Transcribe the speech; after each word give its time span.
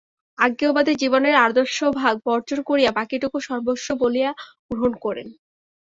অজ্ঞেয়বাদী 0.37 0.93
জীবনের 0.95 1.35
আদর্শভাগ 1.41 2.15
বর্জন 2.25 2.59
করিয়া 2.69 2.91
বাকীটুকু 2.91 3.37
সর্বস্ব 3.47 3.87
বলিয়া 4.01 4.31
গ্রহণ 4.67 4.91
করেন। 5.03 5.27